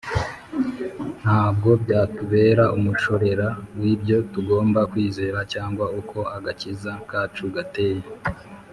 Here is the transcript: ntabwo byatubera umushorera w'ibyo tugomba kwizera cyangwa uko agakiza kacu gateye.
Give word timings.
ntabwo 1.21 1.69
byatubera 1.83 2.63
umushorera 2.77 3.47
w'ibyo 3.81 4.17
tugomba 4.33 4.79
kwizera 4.91 5.39
cyangwa 5.53 5.85
uko 5.99 6.17
agakiza 6.37 6.91
kacu 7.09 7.45
gateye. 7.55 8.03